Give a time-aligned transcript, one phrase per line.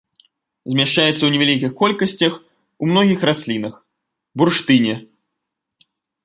[0.71, 3.73] Змяшчаецца ў невялікіх колькасцях ў многіх раслінах,
[4.41, 4.95] бурштыне.